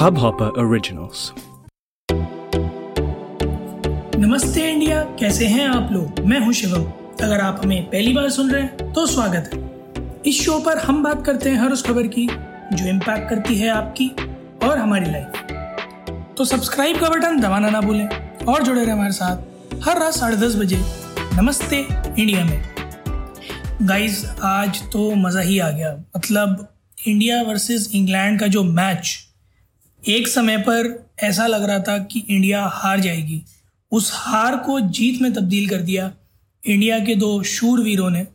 [0.00, 1.22] Hubhopper Originals.
[4.16, 6.20] नमस्ते India, कैसे हैं आप लोग?
[6.28, 6.84] मैं हूँ शिवम।
[7.24, 11.02] अगर आप हमें पहली बार सुन रहे हैं तो स्वागत है। इस शो पर हम
[11.02, 14.08] बात करते हैं हर उस खबर की, जो इम्पैक्ट करती है आपकी
[14.68, 18.08] और हमारी लाइफ तो सब्सक्राइब का बटन दबाना ना भूलें
[18.44, 20.82] और जुड़े रहे हमारे साथ हर रात साढ़े दस बजे
[21.34, 21.86] नमस्ते
[22.18, 22.62] इंडिया में।
[23.82, 29.18] गाइस आज तो मज़ा ही आ गया। मतलब इंडिया वर्सेस इंग्लैंड का जो मैच
[30.08, 33.42] एक समय पर ऐसा लग रहा था कि इंडिया हार जाएगी।
[33.92, 36.12] उस हार को जीत में तब्दील कर दिया
[36.62, 38.26] इंडिया के दो शूरवीरों ने,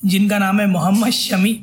[0.00, 1.54] जिनका नाम है मोहम्मद शमी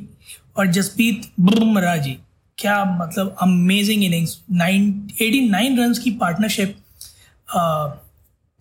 [0.56, 2.18] और जसप्रीत बुमराह जी।
[2.58, 6.76] क्या मतलब amazing innings nine, eighty nine run की पार्टनरशिप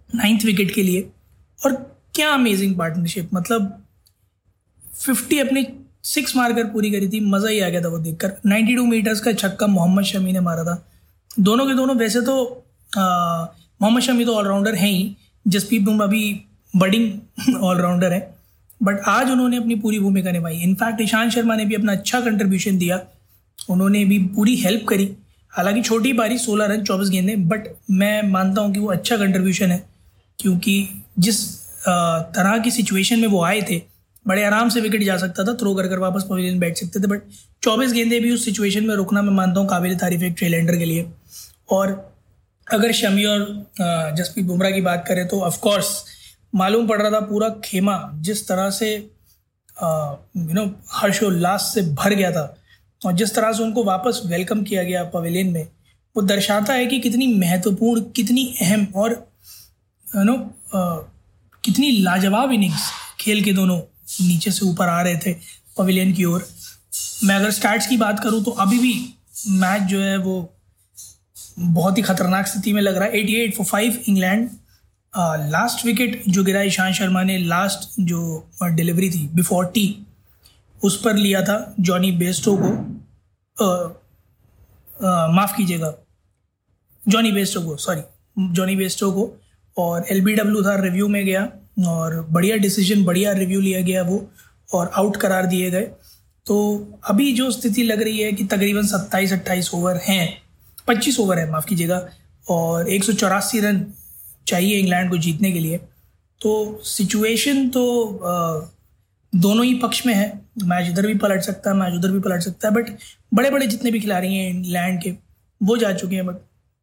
[0.10, 1.10] नाइन्थ विकेट के लिए।
[1.66, 1.74] और
[2.16, 3.84] क्या अमेजिंग पार्टनरशिप मतलब
[4.96, 5.64] फिफ्टी अपनी
[6.08, 9.32] सिक्स मारकर पूरी करी थी, मज़ा ही आ गया था वो देखकर। 92 मीटर्स का
[9.34, 10.84] छक्का मोहम्मद शमी ने मारा था।
[11.40, 12.36] दोनों के दोनों, वैसे तो
[12.92, 16.42] मोहम्मद शमी तो ऑलराउंडर हैं ही, जसप्रीत बुमराह भी
[16.74, 18.36] बडिंग ऑलराउंडर है
[18.82, 22.78] बट आज उन्होंने अपनी पूरी भूमिका निभाई। इनफैक्ट ईशांत शर्मा ने भी अपना अच्छा कंट्रीब्यूशन
[22.78, 23.00] दिया।
[23.60, 25.10] उन्होंने भी पूरी हेल्प करी।
[25.54, 29.72] हालाँकि छोटी पारी सोलह रन, चौबीस गेंदे बट मैं मानता हूँ कि वो अच्छा कंट्रीब्यूशन
[29.72, 29.84] है,
[30.40, 31.40] क्योंकि जिस
[31.88, 33.82] तरह की सिचुएशन में वो आए थे
[34.28, 37.08] बड़े आराम से विकेट जा सकता था थ्रो कर कर वापस पवेलियन बैठ सकते थे
[37.08, 37.22] बट
[37.64, 40.86] चौबीस गेंदे भी उस सिचुएशन में रुकना मैं मानता हूँ काबिल तारीफ़ एक ट्रेलेंडर के
[40.86, 41.10] लिए।
[41.70, 42.16] और
[42.68, 43.46] अगर शमी और
[44.18, 46.04] जसप्रीत बुमराह की बात करें तो ऑफकोर्स
[46.56, 48.94] मालूम पड़ रहा था पूरा खेमा जिस तरह से
[49.78, 52.46] यू नो हर्षोल्लास से भर गया था
[53.06, 55.68] और जिस तरह से उनको वापस वेलकम किया गया पवेलियन में,
[56.16, 59.12] वो दर्शाता है कि कितनी महत्वपूर्ण, कितनी अहम और
[60.08, 60.38] यू नो
[61.64, 62.90] कितनी लाजवाब इनिंग्स
[63.20, 63.80] खेल के दोनों
[64.22, 65.34] नीचे से ऊपर आ रहे थे
[65.78, 66.48] पवेलियन की ओर।
[67.24, 68.94] मैं अगर स्टार्ट की बात करूँ तो अभी भी
[69.50, 70.54] मैच जो है वो
[71.60, 74.50] बहुत ही खतरनाक स्थिति में लग रहा है। Eighty eight for five England
[75.52, 79.86] last wicket जो गिरा ईशांत शर्मा ने लास्ट जो डिलीवरी थी बिफोर टी
[80.84, 82.70] उस पर लिया था जॉनी बेस्टो को।
[85.34, 85.94] माफ़ कीजिएगा
[87.08, 88.02] जॉनी बेस्टो को सॉरी
[88.54, 89.42] जॉनी बेस्टो को।
[89.78, 90.22] और एल
[90.64, 94.26] था रिव्यू में गया। और बढ़िया डिसीज़न बढ़िया रिव्यू लिया गया वो
[94.70, 95.90] और आउट करार दिए गए।
[96.46, 96.56] तो
[97.04, 100.38] अभी जो स्थिति लग रही है कि तकरीबन सत्ताईस अट्ठाईस ओवर हैं
[100.88, 102.08] पच्चीस ओवर है माफ़ कीजिएगा
[102.46, 103.86] और एक सौ चौरासी रन
[104.48, 105.78] चाहिए इंग्लैंड को जीतने के लिए।
[106.42, 107.84] तो सिचुएशन तो
[109.34, 110.28] दोनों ही पक्ष में है।
[110.64, 112.90] मैच इधर भी पलट सकता है मैच उधर भी पलट सकता है बट
[113.34, 115.12] बड़े बड़े जितने भी खिलाड़ी हैं इंग्लैंड के
[115.62, 116.36] वो जा चुके हैं। बट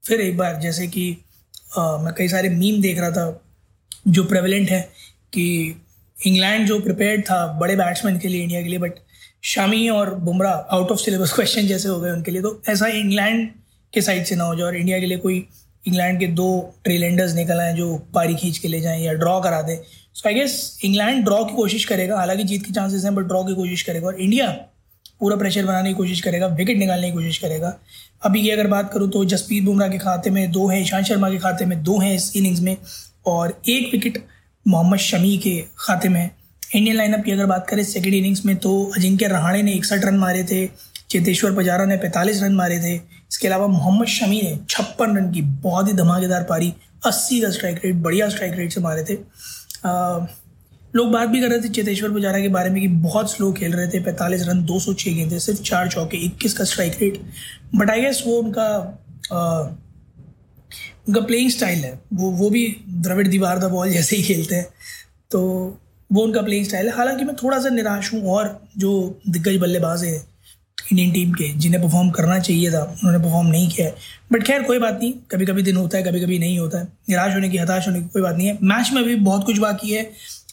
[0.03, 1.16] फिर एक बार जैसे कि
[1.78, 3.27] आ, मैं कई सारे मीम देख रहा था
[4.09, 4.81] जो प्रेवलेंट है
[5.32, 5.44] कि
[6.26, 8.92] इंग्लैंड जो प्रिपेयर्ड था बड़े बैट्समैन के लिए इंडिया के लिए बट
[9.42, 13.48] शामी और Bumrah out of syllabus question जैसे हो गए उनके लिए तो ऐसा इंग्लैंड
[13.92, 15.47] के साइड से ना हो जाए और इंडिया के लिए कोई
[15.84, 19.60] इंग्लैंड के दो ट्रेलेंडर्स निकल आए जो पारी खींच के ले जाएँ या ड्रॉ करा
[19.62, 19.76] दें।
[20.15, 23.42] So I guess England draw की कोशिश करेगा, हालाँकि जीत के चांसेस हैं बट ड्रॉ
[23.44, 24.50] की कोशिश करेगा और इंडिया
[25.21, 27.78] पूरा प्रेशर बनाने की कोशिश करेगा विकेट निकालने की कोशिश करेगा।
[28.22, 31.31] अभी की अगर बात करूँ तो जसप्रीत बुमराह के खाते में दो हैं, ईशांत शर्मा
[31.31, 32.76] के खाते में दो हैं इस इनिंग्स में।
[33.26, 34.26] और एक विकेट
[34.68, 36.30] मोहम्मद शमी के खाते में। है
[36.74, 40.14] इंडियन लाइनअप की अगर बात करें सेकेंड इनिंग्स में तो अजिंक्य रहाणे ने इकसठ रन
[40.14, 40.66] मारे थे
[41.10, 42.94] चेतेश्वर पुजारा ने पैंतालीस रन मारे थे
[43.32, 46.74] इसके अलावा मोहम्मद शमी ने छप्पन रन की बहुत ही धमाकेदार पारी
[47.06, 49.14] अस्सी का स्ट्राइक रेट बढ़िया स्ट्राइक रेट से मारे थे।
[49.84, 50.26] आ,
[50.96, 53.72] लोग बात भी कर रहे थे चेतेश्वर पुजारा के बारे में कि बहुत स्लो खेल
[53.72, 57.22] रहे थे पैंतालीस रन दो सौ छः गेंदे सिर्फ़ चार चौके इक्कीस का strike rate
[57.74, 58.98] but I guess वो उनका
[61.09, 64.66] उनका प्लेइंग स्टाइल है। वो वो भी द्रविड़ दीवार द बॉल जैसे ही खेलते हैं।
[65.31, 65.41] तो
[66.12, 70.04] वो उनका प्लेइंग स्टाइल है। हालाँकि मैं थोड़ा सा निराश हूँ और जो दिग्गज बल्लेबाज
[70.04, 70.34] है
[70.92, 73.94] इंडियन टीम के, जिन्हें परफॉर्म करना चाहिए था, उन्होंने परफॉर्म नहीं किया है।
[74.32, 76.84] बट खैर, कोई बात नहीं। कभी कभी दिन होता है कभी कभी नहीं होता है।
[76.84, 79.59] निराश होने की, हताश होने की कोई बात नहीं है। मैच में भी बहुत कुछ
[79.59, 80.10] बाकी है।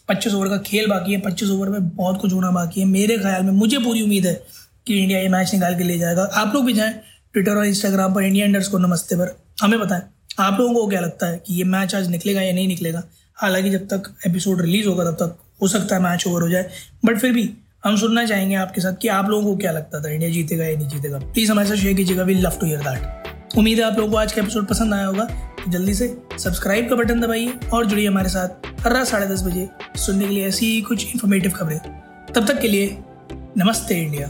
[0.09, 3.17] पच्चीस ओवर का खेल बाकी है। पच्चीस ओवर में बहुत कुछ होना बाकी है। मेरे
[3.17, 4.43] ख्याल में, मुझे पूरी उम्मीद है
[4.87, 6.93] कि इंडिया ये मैच निकाल के ले जाएगा। आप लोग भी जाएँ
[7.33, 10.01] ट्विटर और इंस्टाग्राम पर इंडिया इंडर्स को नमस्ते पर। हमें बताएँ।
[10.41, 13.03] आप लोगों को क्या लगता है कि ये मैच आज निकलेगा या नहीं निकलेगा?
[13.35, 16.69] हालाँकि जब तक एपिसोड रिलीज़ होगा, तब तक हो सकता है मैच ओवर हो जाए।
[17.05, 17.49] बट फिर भी
[17.83, 20.77] हम सुनना चाहेंगे आपके साथ कि आप लोगों को क्या लगता था, इंडिया जीतेगा या
[20.77, 23.97] नहीं जीतेगा। प्लीज़ हमारे साथ शेयर कीजिएगा। We love to hear that उम्मीद है आप
[23.97, 25.27] लोगों को आज का एपिसोड पसंद आया होगा।
[25.69, 29.67] जल्दी से सब्सक्राइब का बटन दबाइए और जुड़िए हमारे साथ हर रात साढ़े दस बजे
[29.95, 31.79] सुनने के लिए ऐसी ही कुछ इन्फॉर्मेटिव खबरें।
[32.35, 32.97] तब तक के लिए
[33.57, 34.29] नमस्ते इंडिया।